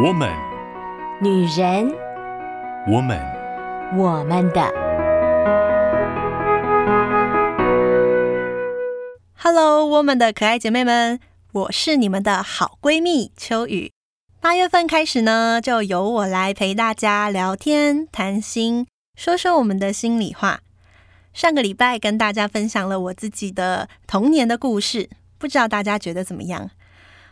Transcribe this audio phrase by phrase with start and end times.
[0.00, 0.32] 我们，
[1.20, 1.92] 女人，
[2.86, 3.18] 我们，
[3.96, 4.62] 我们的。
[9.34, 11.18] Hello，我们的可爱姐妹们，
[11.50, 13.90] 我是你们的好闺蜜秋雨。
[14.40, 18.86] 八月份开始呢，就由我来陪大家聊天谈心，
[19.16, 20.60] 说说我们的心里话。
[21.32, 26.70] 上个礼拜跟大家分享了我自己的童年的故事，不知道大家觉得怎么样？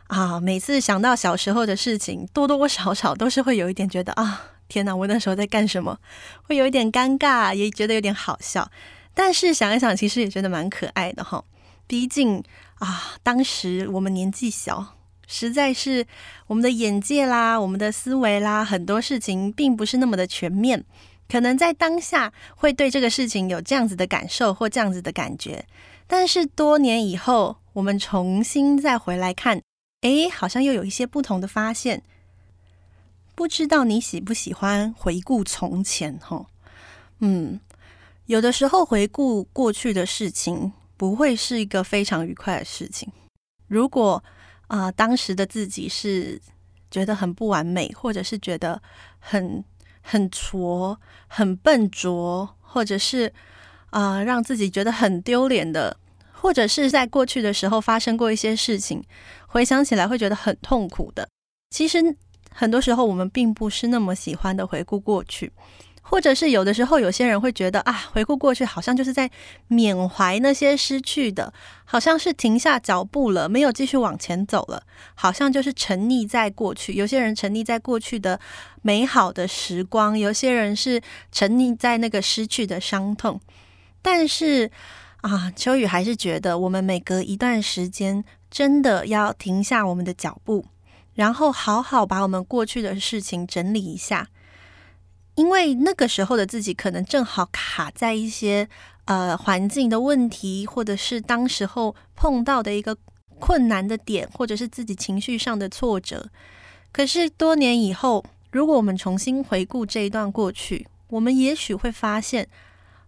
[0.09, 5.99] 啊，每次想到小时候的事情，多多少少都是会有一点觉得啊，天哪，我那时候在干什么？
[6.43, 8.71] 会有一点尴尬，也觉得有点好笑。
[9.15, 11.43] 但是想一想，其实也觉得蛮可爱的哈。
[11.87, 12.43] 毕竟
[12.77, 14.97] 啊，当时我们年纪小，
[15.27, 16.07] 实在是
[16.47, 20.85] 我们的眼界啦、我们的思维啦，很多事情并不是那么的全面。
[21.29, 25.67] 可能在当下会对这个事情有这样子的感受或这样子的感觉，
[26.07, 29.61] 但是多年以后，我们重新再回来看。
[30.03, 32.03] 诶，好像又有一些不同的发现。
[33.35, 36.19] 不知道你喜不喜欢回顾从前？
[36.19, 36.47] 哈，
[37.19, 37.61] 嗯，
[38.27, 43.13] 有的时候回顾过去的事情，不会是一个非常愉快的事情。
[43.69, 44.23] 如果
[44.69, 46.41] 啊、当时的自己是
[46.91, 48.81] 觉得很不完美，或者是觉得
[49.19, 49.63] 很
[50.01, 53.33] 很挫、很笨拙，或者是
[53.91, 55.97] 啊、让自己觉得很丢脸的。
[56.39, 59.03] 或者是在过去的时候发生过一些事情，
[59.47, 61.29] 回想起来会觉得很痛苦的。
[61.71, 62.17] 其实
[62.53, 65.51] 很多时候我们并不是那么喜欢的回顾过去，
[66.03, 69.29] 或者是有的时候有些人会觉得啊，回顾过去好像就是在
[69.67, 71.53] 缅怀那些失去的，
[71.85, 74.83] 好像是停下脚步了，没有继续往前走了，
[75.15, 76.93] 好像就是沉溺在过去。
[76.93, 78.39] 有些人沉溺在过去的
[78.83, 81.01] 美好的时光，有些人是
[81.33, 83.41] 沉溺在那个失去的伤痛，
[84.01, 84.71] 但是。
[85.27, 90.65] 啊，秋雨还是觉得，我们每隔一段时间，真的要停下我们的脚步，
[91.15, 94.29] 然后好好把我们过去的事情整理一下，
[95.35, 98.69] 因为那个时候的自己可能正好卡在一些
[99.07, 102.97] 呃环境的问题，或者是当时候碰到的一个
[103.41, 106.31] 困难的点，或者是自己情绪上的挫折。
[106.93, 112.49] 可是多年以后，如果我们重新回顾这一段过去，我们也许会发现，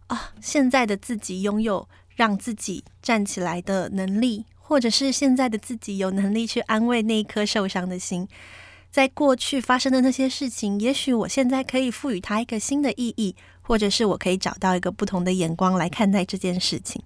[0.09, 1.89] 啊，现在的自己拥有。
[2.19, 8.27] 让自己站起来的能力，或者是现在的自己有能力去安慰那一颗受伤的心，
[8.91, 17.01] 在过去发生的那些事情，也许我现在可以赋予它一个新的意义，或者是我可以找到一个不同的眼光来看待这件事情。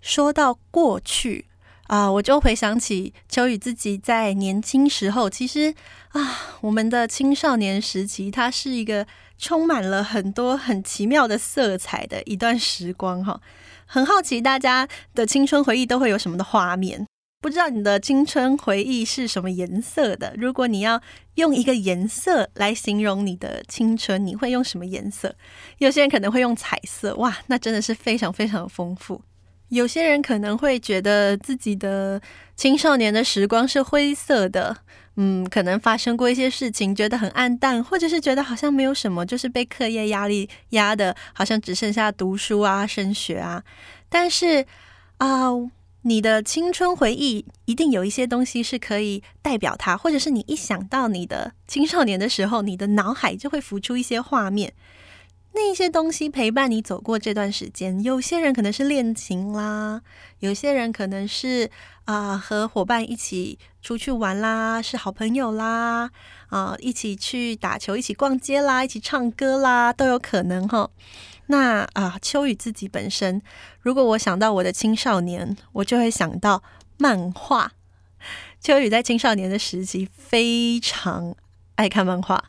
[0.00, 1.44] 说到过去
[1.88, 5.74] 啊，我就回想起秋雨自己在年轻时候，其实
[6.12, 9.06] 啊，我们的青少年时期，它是一个。
[9.40, 13.40] 充满了很多很奇妙的色彩的一段时光哈，
[13.86, 17.06] 很好奇大家的青春回忆都会有什么的画面？
[17.42, 20.34] 不知道你的青春回忆是什么颜色的？
[20.36, 21.00] 如果你要
[21.36, 25.34] 用一个颜色来形容你的青春，你会用什么颜色？
[25.78, 29.22] 有些人可能会用彩色，哇，那真的是非常非常的丰富。
[29.70, 32.20] 有些人可能会觉得自己的
[32.54, 34.76] 青少年的时光是灰色的。
[35.16, 43.62] 嗯，可能发生过一些事情，觉得很暗淡，或者是觉得好像没有什么，就是被课业压力压得好像只剩下读书啊、升学啊。
[44.08, 44.64] 但是
[45.18, 45.50] 啊、
[46.02, 54.72] 你的青春回忆一定有一些东西是可以代表它，或者是你一想到你的青少年的时候，你的脑海就会浮出一些画面。
[55.52, 60.00] 那些东西陪伴你走过这段时间，有些人可能是恋情啦，
[60.38, 61.70] 有些人可能是
[62.04, 66.10] 啊、和伙伴一起出去玩啦，是好朋友啦，
[66.48, 70.90] 啊、一起去打球，一起逛街啦，一起唱歌啦，都有可能哈。
[71.46, 73.42] 那啊，秋雨自己本身，
[73.80, 76.62] 如果我想到我的青少年，我就会想到
[76.96, 77.72] 漫画。
[78.60, 81.34] 秋雨在青少年的时期非常
[81.74, 82.44] 爱看漫画，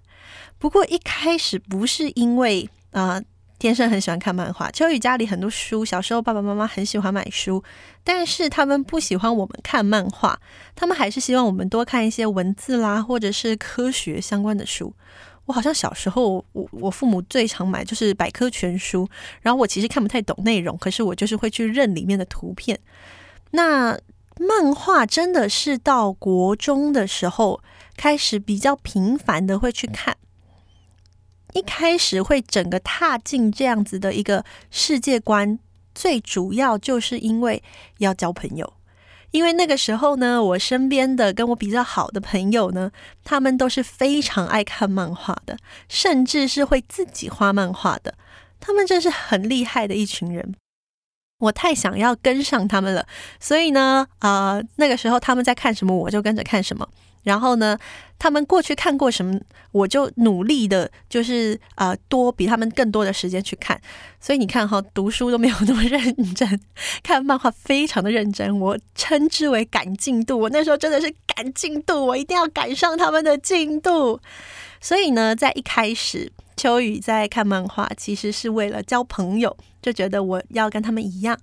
[0.59, 2.69] 不过一开始不是因为。
[2.91, 3.21] 啊、
[3.57, 4.69] 天生很喜欢看漫画。
[4.71, 7.63] 秋雨家里很多书，小时候爸爸妈妈很喜欢买书，
[8.03, 10.39] 但是他们不喜欢我们看漫画，
[10.75, 14.93] 他们还是希望我们多看一些文字啦，或者是科学相关的书。
[15.45, 19.09] 我好像小时候，我我父母最常买就是百科全书，
[19.41, 22.79] 然后我其实看不太懂内容，可是我就是会去认里面的图片。
[23.51, 23.99] 那
[24.39, 27.61] 漫画真的是到国中的时候
[27.97, 30.15] 开始比较频繁的会去看。
[31.53, 35.59] 一开始会整个踏进这样子的一个世界观，
[35.93, 37.61] 最主要就是因为
[37.99, 38.73] 要交朋友。
[39.31, 42.91] 因为那个时候呢，我身边的跟我比较好的朋友呢，
[43.23, 45.57] 他们都是非常爱看漫画的，
[45.87, 48.15] 甚至是会自己画漫画的。
[48.59, 50.53] 他们真是很厉害的一群人。
[51.39, 53.07] 我太想要跟上他们了，
[53.39, 56.87] 所以呢，呃，那个时候他们在看什么，我就跟着看什么。
[57.23, 57.77] 然后呢，
[58.17, 59.39] 他们过去看过什么，
[59.71, 63.79] 我就努力的，就是呃多比他们更多的时间去看。
[64.19, 66.59] 所以你看哈，读书都没有那么认真，
[67.03, 68.59] 看漫画非常的认真。
[68.59, 70.39] 我称之为赶进度。
[70.39, 74.19] 我那时候真的是赶进度，我一定要赶上他们的进度。
[74.79, 81.37] 所以呢，在一开始，秋雨在看漫画，其实是为了交朋友，就觉得我要跟他们一样。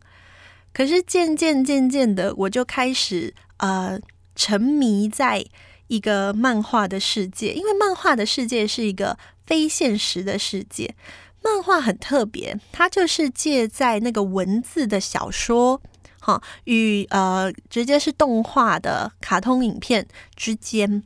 [0.73, 3.99] 可是渐渐渐渐的，我就开始呃
[4.37, 5.45] 沉迷在
[5.89, 10.95] 一个漫画的世界，因为漫画的世界是一个非现实的世界。
[11.43, 15.81] 漫画很特别，它就是借在那个文字的小说，
[16.21, 21.03] 哈，与呃直接是动画的卡通影片之间，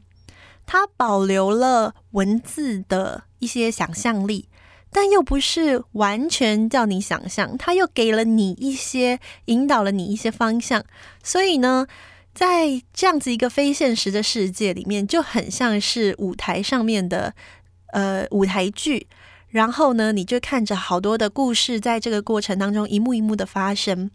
[0.67, 4.49] 它保留了文字的一些想象力。
[4.95, 10.85] 但又不是完全叫你想象，它又给了你一些引导了你一些方向，
[11.23, 11.87] 所以呢，
[12.35, 17.35] 在这样子一个非现实的世界里面，就很像是舞台上面的
[17.93, 19.07] 呃舞台剧，
[19.49, 24.11] 然后呢，你就看着好多的故事在这个过程当中一幕一幕的发生。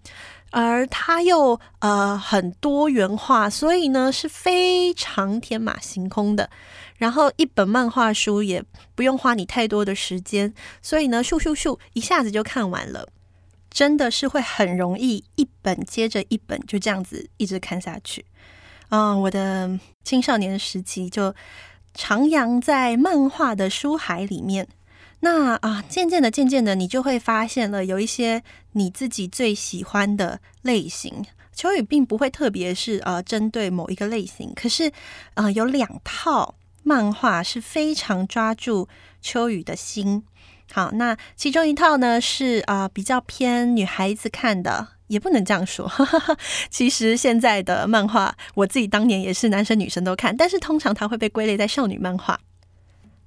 [0.50, 6.50] 而它又呃很多元化，所以呢是非常天马行空的。
[6.96, 8.64] 然后一本漫画书也
[8.96, 13.10] 不用花你太多的时间，所以呢咻咻咻一下子就看完了，
[13.78, 18.26] 真的是会很容易一本接着一本就这样子一直看下去。
[18.90, 21.32] 啊、呃，我的青少年时期就
[21.96, 24.68] 徜徉在漫画的书海里面。
[25.20, 28.42] 那啊，渐渐的，渐渐的，你就会发现了有一些
[28.72, 31.24] 你自己最喜欢的类型。
[31.54, 34.88] 秋雨并不会特别是呃针对某一个类型，可是
[35.36, 38.90] 啊、呃，有两套漫画是非常抓住
[39.22, 40.24] 秋雨的心。
[40.72, 45.92] 好，那其中一套呢是啊、比较偏女孩子看的，也不能这样说。
[46.70, 52.40] 其实现在的漫画，我自己当年也是男生女生都看，但是通常它会被归类在少女漫画。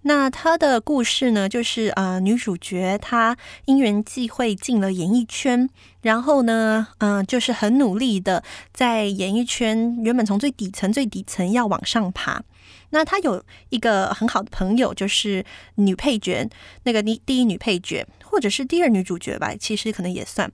[0.03, 3.37] 那他的故事呢，就是呃，女主角她
[3.67, 5.69] 因缘际会进了演艺圈，
[6.01, 8.43] 然后呢，嗯、就是很努力的
[8.73, 12.43] 在演艺圈，原本从最底层最底层要往上爬。
[12.91, 15.45] 那她有一个很好的朋友，就是
[15.75, 16.49] 女配角，
[16.85, 20.51] 那个第第一女配角，或者是第二女主角吧，其实可能也算。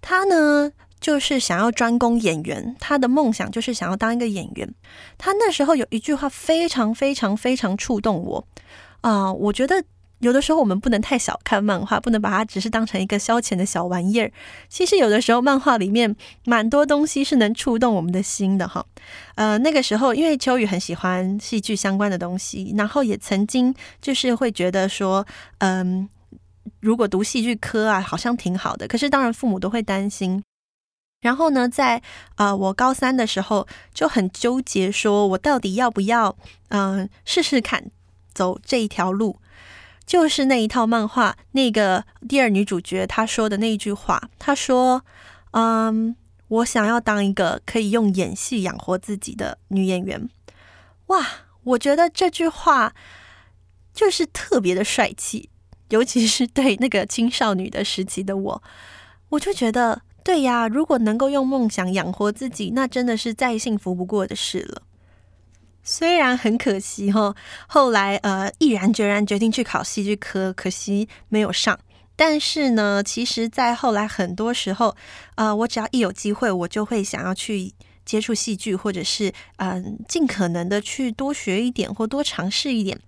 [0.00, 4.74] 她呢，就是想要专攻演员，他的梦想就是想要当一个演员。
[5.18, 8.46] 他那时候有一句话非常非常非常触动我。
[9.02, 9.84] 啊、我觉得
[10.18, 14.32] 有的时候我们不能太小看漫画，不能把它只是当成一个消遣的小玩意儿。
[14.68, 18.84] 其实有的时候漫画里面蛮多东西是能触动我们的心的哈。
[19.36, 25.24] 呃，那个时候因为秋雨很喜欢戏剧相关的东西，然后也曾经就是会觉得说，
[25.58, 26.08] 嗯、
[26.80, 28.88] 如果读戏剧科啊，好像挺好的。
[28.88, 30.42] 可是当然父母都会担心。
[31.26, 31.98] 然后呢，在
[32.36, 36.36] 啊、呃，我高三的时候就很纠结，说我到底要不要
[36.68, 37.90] 嗯、试试看。
[38.36, 39.38] 走这一条路，
[40.04, 45.02] 就是那一套漫画，那个第二女主角她说的那一句话，她说
[45.56, 46.14] ：“嗯，
[46.48, 50.28] 我想要当一个可以用演戏养活自己的女演员。”
[51.08, 51.26] 哇，
[51.64, 52.92] 我觉得这句话
[53.94, 55.48] 就是特别的帅气，
[55.88, 58.62] 尤其是对那个青少女的时期的我，
[59.30, 64.82] 我就觉得，对呀，如果能够用梦想养活自己，那真的是再幸福不过的事了。
[65.84, 67.36] 虽然很可惜哈，
[67.68, 71.78] 后来呃毅然决然决定去考戏剧科，可惜没有上。
[72.16, 74.96] 但是呢，其实，在后来很多时候，
[75.36, 77.72] 呃，我只要一有机会，我就会想要去
[78.04, 82.98] 接触戏剧，或者是嗯、尽可能的去多学一点或多尝试一点。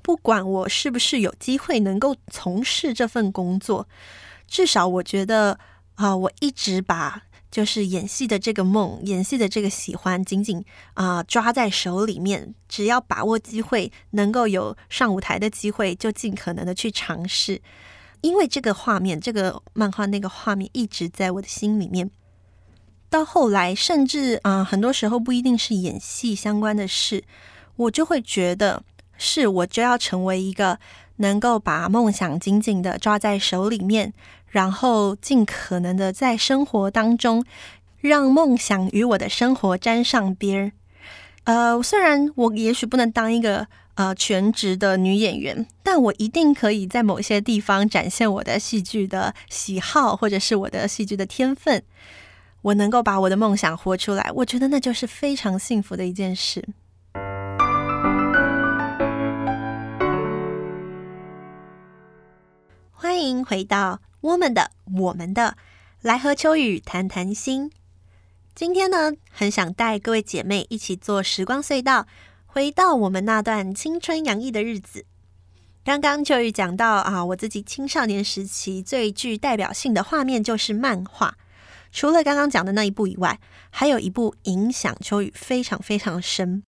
[0.00, 3.88] 不管我是不是有机会能够从事这份工作，
[4.46, 5.58] 至少我觉得
[6.02, 7.22] 啊、我一直把。
[7.52, 12.54] 就是演戏的这个梦，演戏的这个喜欢，紧紧啊、抓在手里面。
[12.66, 17.60] 只要把握机会，能够有上舞台的机会，就尽可能的去尝试。
[18.22, 22.10] 因为这个画面，这个漫画那个画面一直在我的心里面。
[23.10, 27.22] 到后来，甚至啊、很多时候不一定是演戏相关的事，
[27.76, 28.82] 我就会觉得
[29.18, 30.78] 是我就要成为一个
[31.16, 34.14] 能够把梦想紧紧的抓在手里面。
[34.52, 37.42] 然后尽可能的在生活当中，
[38.00, 40.72] 让梦想与我的生活沾上边儿。
[41.44, 51.82] 呃，虽然我也许不能当一个呃全职的女演员，但我一定可以在某些地方展现我的戏剧的喜好，或者是我的戏剧的天分。
[52.60, 56.62] 我能够把我的梦想活出来，我觉得那就是非常幸福的一件事。
[62.92, 64.00] 欢迎回到。
[64.22, 65.56] 我们的，我们的，
[66.00, 67.72] 来和秋雨谈谈心。
[68.54, 72.06] 今天呢，很想带各位姐妹一起坐时光隧道，
[72.46, 75.06] 回到我们那段青春洋溢的日子，
[75.84, 81.36] 刚刚秋雨讲到啊，我自己青少年时期最具代表性的画面就是漫画。
[81.90, 86.62] 除了刚刚讲的那一部以外，还有一部影响秋雨非常非常深。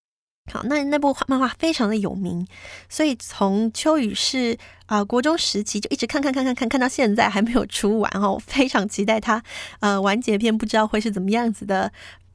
[0.53, 2.47] 好，那那部漫画非常的有名，
[2.89, 9.43] 所以从秋雨是啊、国中时期就一直看看看看看看到现在还没有出完哦，非常期待它
[9.81, 11.91] 呃完结篇，不知道会是怎么样子的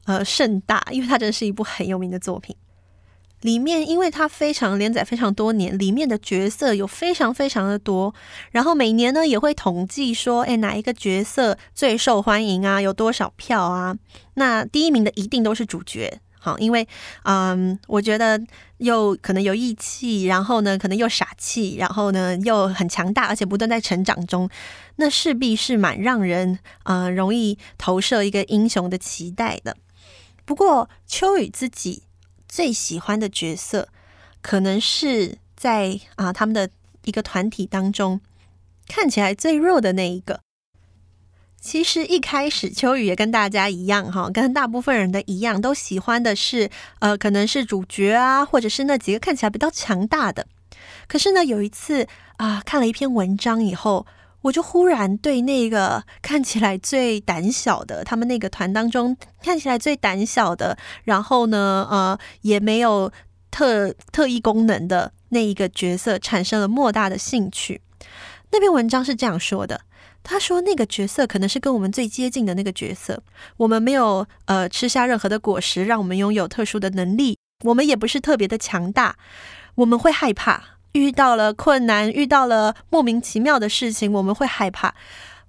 [0.06, 2.54] 呃盛大，因为它真的是一部很有名的作品。
[3.42, 8.12] 里面因为它非常连载非常多年，里面的角色有非常非常的多，
[8.50, 13.96] 然后每年呢也会统计说，哎哪一个角色最受欢迎啊，有多少票啊？
[14.34, 16.20] 那第一名的一定都是主角。
[16.42, 16.88] 好，因为
[17.24, 18.40] 嗯，我觉得
[18.78, 24.48] 又可能有义气，然后呢，可能又傻气，然后呢又很强大，而且不断在成长中，
[24.96, 29.76] 那势必是蛮让人嗯容易投射一个英雄的期待的。
[30.46, 32.04] 不过秋雨自己
[32.48, 33.88] 最喜欢的角色，
[34.40, 36.70] 可能是在啊他们的
[37.04, 38.20] 一个团体当中
[38.88, 40.40] 看起来最弱的那一个。
[41.60, 50.46] 其实一开始秋雨也跟大家一样哈，跟大部分人的一样，都喜欢的是呃，可能是主角啊，或者是那几个看起来比较强大的。
[51.06, 52.06] 可是呢，有一次
[52.38, 54.06] 啊、看了一篇文章以后，
[54.40, 63.12] 我就忽然对那个 看起来最胆小的，他们那个团当中看起来最胆小的，然后呢，呃，也没有
[63.50, 67.82] 特特异功能的那一个角色，产生了莫大的兴趣。
[68.50, 69.82] 那篇文章是这样说的。
[70.22, 73.22] 他说：“那个角色可能是跟我们最接近的那个角色。
[73.56, 77.38] 我们没有呃吃下任何的果实，让我们拥有特殊的能力。
[77.64, 79.16] 我们也不是特别的强大。
[79.76, 80.62] 我们会害怕
[80.92, 84.94] 遇到了困难，遇到了莫名其妙的事情，我们会害怕。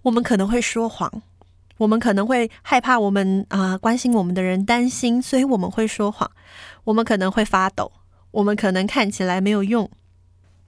[0.03, 1.21] 我们可能会说谎，
[1.77, 6.31] 我们可能会害怕我们啊、关心我们的人担心，所以我们会说谎。
[6.85, 7.91] 我们可能会发抖，
[8.31, 9.89] 我们可能看起来没有用。”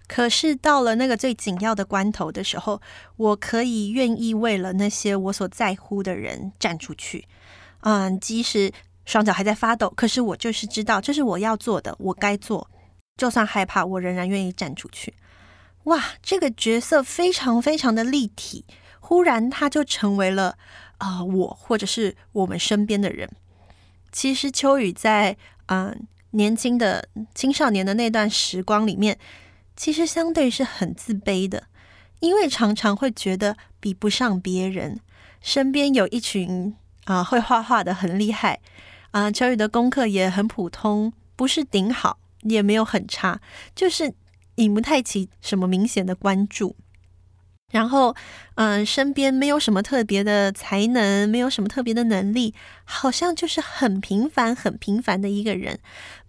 [0.05, 2.79] 可是到了那个最紧要的关头的时候，
[3.15, 7.25] 我可以愿意为了那些我所在乎的人站出去，
[7.79, 8.72] 嗯，即使
[9.05, 12.69] 双脚还在发抖，可是我就是知道这是我要做的，我该做，
[13.17, 15.13] 就算害怕，我仍然愿意站出去。
[15.86, 18.65] 哇，这个角色非常非常的立体，
[19.00, 20.57] 忽然他就成为了
[20.98, 23.29] 啊、我或者是我们身边的人。
[24.12, 25.36] 其实秋雨在
[25.67, 29.17] 嗯年轻的青少年的那段时光里面。
[29.75, 31.63] 其实相对是很自卑的，
[32.20, 35.00] 因为常常会觉得比不上别人。
[35.42, 36.75] 身边有一群
[37.06, 38.62] 啊、会画画的很厉害
[39.12, 43.42] 啊，乔宇的功课也很普通，不是顶好，也没有很差，
[43.75, 44.13] 就是
[44.56, 46.75] 引不太起什么明显的关注。
[47.72, 48.15] 然后
[48.56, 52.53] 嗯、身边没有什么特别的才能，没有什么特别的能力，
[52.86, 55.80] 好像就是很平凡、很平凡的一个人，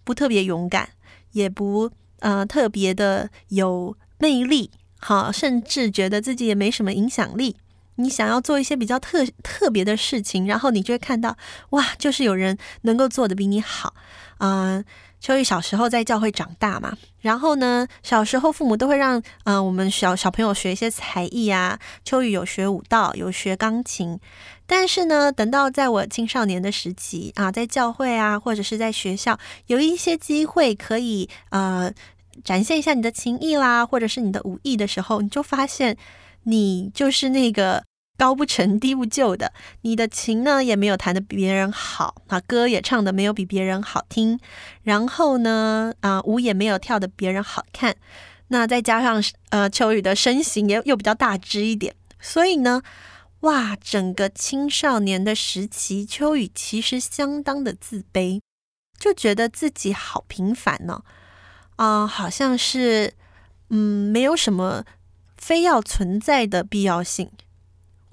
[0.03, 0.89] 不特别勇敢，
[1.31, 1.91] 也不。
[2.19, 7.55] 呃，特别的有魅力，好，甚至觉得自己也没什么影响力。
[7.97, 11.37] 你想要做一些比较特特别的事情，然后你就会看到，
[11.69, 13.93] 哇，就是有人能够做的比你好。
[14.39, 14.83] 嗯、
[15.25, 21.79] 秋雨小时候在教会长大嘛，然后呢，小时候父母都会让嗯、我们小小朋友学一些才艺啊。
[22.03, 24.19] 秋雨有学舞蹈，有学钢琴。
[24.67, 31.91] 但是呢，等到在我青少年的时期啊，在教会啊，或者是在学校，有一些机会可以呃
[32.43, 35.97] 展现一下你的情谊啦，或者是你的武艺的时候，你就发现
[36.43, 37.83] 你就是那个
[38.17, 39.51] 高不成低不就的。
[39.81, 44.39] 你的琴呢也没有弹的比别人好啊，歌也唱的没有比别人好听，
[44.83, 47.95] 然后呢啊舞也没有跳的别人好看。
[48.47, 52.81] 那再加上呃秋雨的身形也又比较大只一点，所以呢。
[53.41, 58.41] 哇，整个青少年的时期，秋雨其实相当的自卑，
[58.97, 61.03] 就觉得自己好平凡呢，
[61.75, 63.13] 啊、好像是
[63.69, 64.83] 嗯，没有什么
[65.37, 67.29] 非要存在的必要性，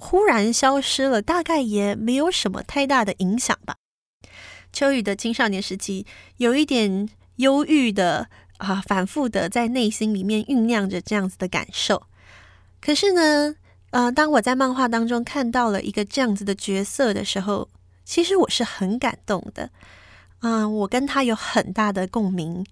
[0.02, 3.76] 忽然消失了，大概也没有什么太大的影响吧。
[4.72, 6.04] 秋雨的青少年时期
[6.38, 8.28] 有一点忧郁的
[8.58, 12.08] 啊，反复的在内心里面酝酿着这样子的感受，
[12.80, 13.54] 可是呢。
[13.92, 17.68] 呃，当我在漫画当中看到了一个这样子的角色的时候，
[18.06, 19.68] 其实我是很感动的。
[20.40, 22.64] 嗯、我跟他有很大的共鸣，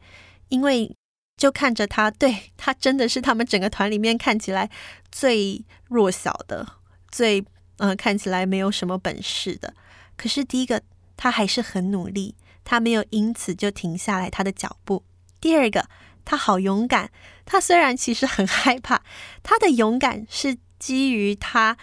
[0.49, 0.97] 因为
[1.37, 4.71] 就看着他，对，他真的是他们整个团里面看起来
[5.13, 6.67] 最弱小的，
[7.11, 7.45] 最、
[7.79, 9.75] 呃，看起来没有什么本事的。
[10.17, 10.83] 可是第一个，
[11.17, 15.05] 他还是很努力，他没有因此就停下来他的脚步。
[15.41, 15.89] 第二个，
[16.25, 17.11] 他好勇敢，
[17.45, 19.03] 他虽然其实很害怕，
[19.43, 20.59] 他的勇敢是。
[20.81, 21.77] 基于他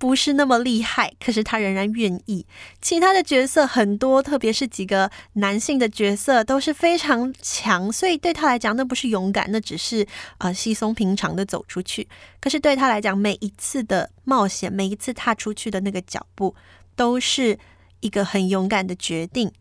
[0.00, 2.46] 不是那么厉害，可是他仍然愿意。
[2.80, 10.06] 其他的角色很多，特别是几个男性的角色都是非常强，所以对他来讲，那不是勇敢，那只是、
[10.38, 12.08] 呃、稀松平常的走出去。
[12.40, 16.56] 可是对他来讲，每一次的冒险，每一次踏出去的那个脚步，
[16.96, 17.58] 都是
[18.00, 19.52] 一个很勇敢的决定。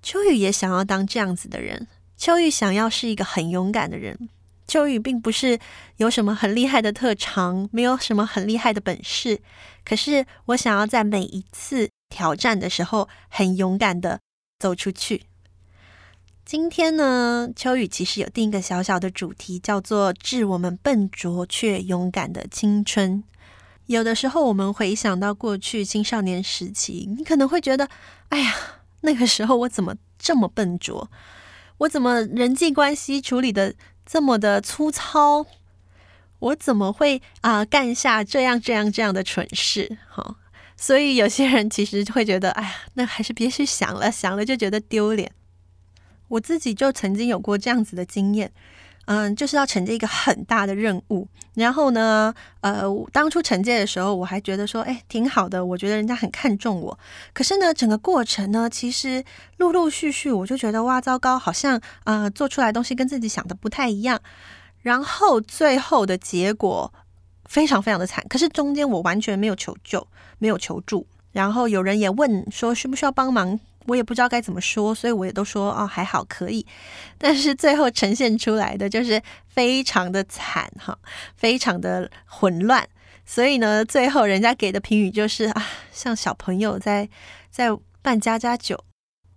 [0.00, 4.28] 秋雨也想要当这样子的人，秋雨想要是一个很勇敢的人。
[4.66, 5.58] 秋雨并不是
[5.98, 9.40] 有什么很厉害的特长，没有什么很厉害的本事。
[9.84, 14.20] 可是我想要在每一次挑战的时候，很勇敢的
[14.58, 15.24] 走出去。
[16.44, 23.22] 今天呢，秋雨其实有定一个小小的主题，叫做“致我们笨拙却勇敢的青春”。
[23.86, 27.88] 有的时候，我们回想到过去青少年时期，你可能会觉得
[28.28, 28.54] ：“哎呀，
[29.02, 31.10] 那个时候我怎么这么笨拙？
[31.78, 33.74] 我怎么人际关系处理的？”
[34.06, 35.46] 这么的粗糙，
[36.38, 39.98] 我怎么会啊、干下这样这样这样的蠢事？
[40.08, 40.36] 哈，
[40.76, 45.32] 所以有些人其实会觉得，哎呀，那还是别去想了，想了就觉得丢脸。
[46.28, 48.52] 我自己就曾经有过这样子的经验。
[49.06, 56.98] 嗯，就是要承接一个很大的任务，然后呢，呃，当初承接的时候，我还觉得说，哎，挺好的，我觉得人家很看重我。
[57.32, 59.22] 可是呢，整个过程呢，其实
[59.58, 64.20] 陆陆续续，我就觉得哇，糟糕，好像呃，做出来东西跟自己想的不太一样。
[64.82, 66.92] 然后最后的结果
[67.44, 68.24] 非常非常的惨。
[68.28, 70.06] 可是中间我完全没有求救，
[70.38, 73.58] 没有求助，然后有人也问说需不需要帮忙。
[73.86, 76.66] 我也不知道该怎么说，所以我也都说哦，还好可以。
[77.18, 80.98] 但是最后呈现出来的就是非常的惨哈，
[81.36, 82.88] 非常的混乱。
[83.26, 87.08] 所以呢，最后人家给的评语就是啊，像小朋友在
[87.50, 87.68] 在
[88.02, 88.84] 办家家酒。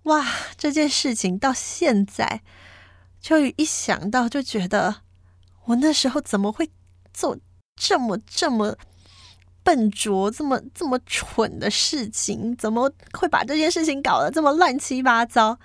[0.04, 0.26] 哇，
[0.58, 2.42] 这件事情到现在，
[3.22, 5.02] 秋雨一想到就觉得，
[5.66, 6.70] 我那时候怎么会
[7.14, 7.38] 做
[7.76, 8.78] 这么这么。
[9.68, 15.60] 笨拙这么这么蠢的事情，怎么会把这件事情搞得这么乱七八糟？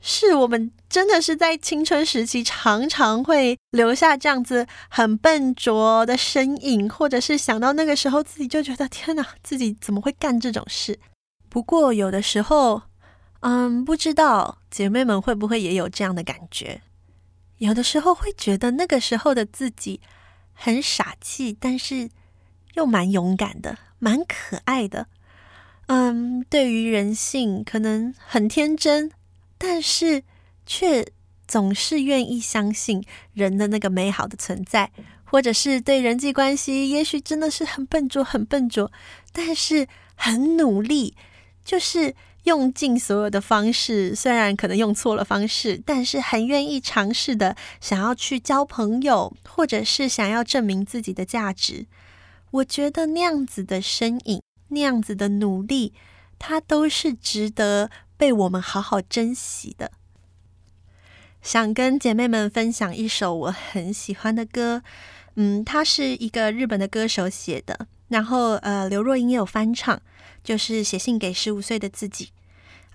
[0.00, 10.98] 是我们真的是在青春时期常常会留下这样子很笨拙的身影，或者是想到那个时候自己就觉得天哪，自己怎么会干这种事？
[11.50, 12.80] 不过有的时候，
[13.40, 16.80] 嗯，不知道姐妹们会不会也有这样的感觉？
[17.58, 20.00] 有的时候会觉得那个时候的自己
[20.54, 22.08] 很傻气，但是。
[22.76, 25.06] 又蛮勇敢的，蛮可爱的，
[25.86, 29.10] 嗯，对于人性可能很天真，
[29.56, 30.22] 但是
[30.66, 31.06] 却
[31.48, 34.90] 总是愿意相信人的那个美好的存在，
[35.24, 38.92] 或者是对人际关系，也许真的是很笨拙，很笨拙，
[39.32, 41.14] 但是很努力，
[41.64, 51.86] 就是用尽所有的方式，虽然可能用错了方式，但是很愿意尝试的，想要去交朋友，或者是想要证明自己的价值。
[52.50, 55.92] 我觉得那样子的身影，那样子的努力，
[56.38, 59.92] 它都是值得被我们好好珍惜的。
[61.42, 64.82] 想跟姐妹们分享一首我很喜欢的歌，
[65.34, 70.00] 嗯，它是一个日本的歌手写的，然后呃，刘若英也有翻唱，
[70.42, 72.30] 就是写信给十五岁的自己。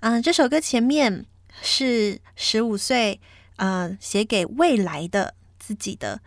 [0.00, 1.24] 嗯、这首歌前面
[1.62, 3.20] 是十五岁，
[3.56, 6.20] 呃，写给未来的自己的。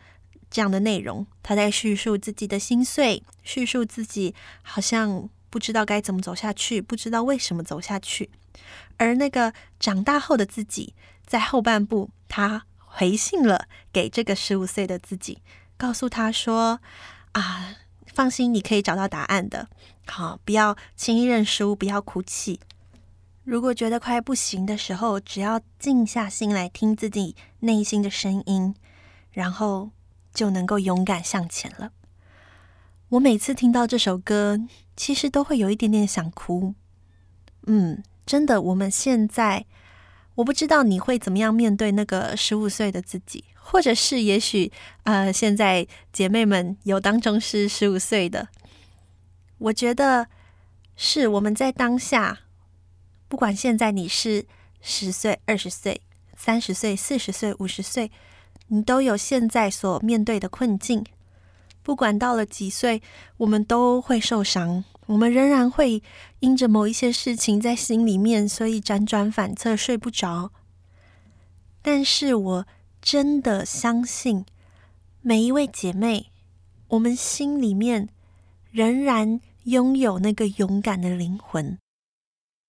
[0.56, 8.30] 这样的内容，他在叙述自己的心碎，叙述自己好像不知道该怎么走下去，不知道为什么走下去。
[8.96, 10.94] 而那个长大后的自己，
[11.26, 15.40] 在后半部，他回信了给这个十五岁的自己，
[15.76, 16.80] 告诉他说
[17.34, 17.76] ：“啊，
[18.08, 19.68] 放心，你可以找到答案的。
[20.08, 22.62] 好，不要轻易认输，不要哭泣。
[23.44, 28.74] 如果觉得快不行的时候，只要静下心来听自己内心的声音，
[29.34, 29.90] 然后。”
[30.36, 31.92] 就能够勇敢向前了。
[33.10, 34.60] 我每次听到这首歌，
[34.96, 36.76] 其实都会有一点点想哭。
[37.66, 39.66] 嗯，真的，我们现在，
[40.36, 44.72] 我不知道你会怎么样面对那个十五岁的自己，或者是也许，
[45.04, 48.50] 呃，现在姐妹们有当中是十五岁的，
[49.60, 50.28] 我觉得
[50.96, 52.40] 是我们在当下，
[53.28, 54.46] 不管现在你是
[54.82, 56.02] 十岁、二十岁、
[56.36, 58.12] 三十岁、四十岁、五十岁。
[58.68, 61.06] 你都有现在所面对的困境，
[61.84, 63.02] 不管到了几岁，
[63.38, 66.02] 我们都会受伤，我们仍然会
[66.40, 70.52] 因着某一些事情在心里面，所以辗转反侧，睡不着。
[71.84, 72.68] 但是我
[73.02, 74.46] 真的相信，
[75.22, 76.32] 每一位姐妹，
[76.88, 78.10] 我们心里面
[78.72, 81.78] 仍然拥有那个勇敢的灵魂。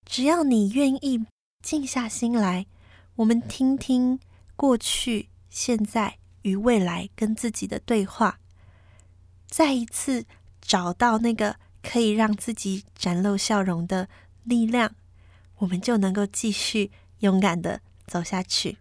[0.05, 1.25] 只要你愿意
[1.63, 2.67] 静下心来，
[3.15, 4.19] 我们听听
[4.55, 5.29] 过去。
[5.49, 8.39] 现在与未来跟自己的对话，
[9.47, 10.25] 再一次
[10.61, 14.07] 找到那个可以让自己展露笑容的
[14.43, 14.93] 力量，
[15.57, 18.77] 我们就能够继续勇敢的走下去。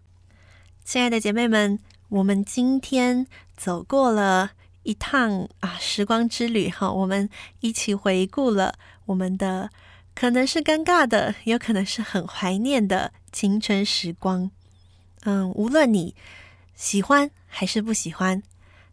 [0.85, 3.27] 亲爱的姐妹们，我们今天
[3.57, 4.53] 走过了
[4.83, 7.29] 一趟啊时光之旅哈，我们
[7.61, 9.71] 一起回顾了我们的
[10.15, 14.51] 可能是尴尬的，有可能是很怀念的青春时光。
[15.23, 16.15] 嗯，无论你
[16.77, 18.43] 喜欢还是不喜欢，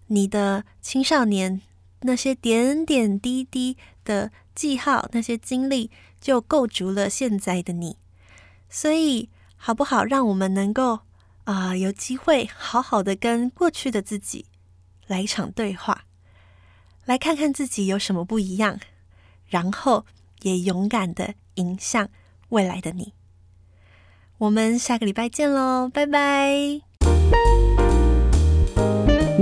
[0.08, 1.62] 你的青少年
[2.02, 7.98] 那些点点滴滴的记号，那些经历，就构筑了现在的你。
[8.70, 10.04] 所以，好不好？
[10.04, 11.02] 让我们能够
[11.44, 14.46] 啊、有机会好好的跟过去的自己
[15.08, 16.06] 来一场对话，
[17.06, 18.80] 来看看自己有什么不一样，
[19.48, 20.06] 然后
[20.42, 22.10] 也勇敢的迎向
[22.50, 23.14] 未来的你。
[24.38, 26.82] 我们下个礼拜见喽，拜拜。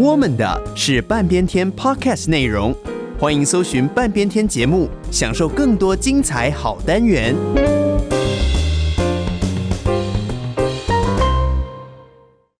[0.03, 2.75] 我们的是半边天 Podcast 内容，
[3.19, 7.35] 欢迎搜寻半边天节目，享受更多精彩好单元。